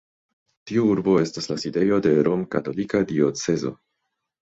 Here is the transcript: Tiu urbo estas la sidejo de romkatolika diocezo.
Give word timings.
Tiu 0.71 0.85
urbo 0.93 1.13
estas 1.25 1.49
la 1.53 1.59
sidejo 1.65 2.01
de 2.09 2.17
romkatolika 2.31 3.07
diocezo. 3.15 3.79